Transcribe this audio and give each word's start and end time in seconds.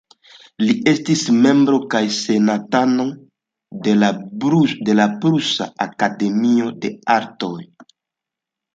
Li 0.67 0.75
estis 0.91 1.19
membro 1.43 1.79
kaj 1.95 2.01
senatano 2.15 3.07
de 3.91 3.95
la 4.01 4.11
Prusa 5.27 5.71
Akademio 5.89 6.77
de 6.85 6.97
Artoj. 7.21 7.57